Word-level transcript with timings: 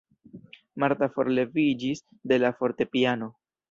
Marta 0.85 1.11
forleviĝis 1.19 2.05
de 2.33 2.43
la 2.45 2.55
fortepiano. 2.61 3.35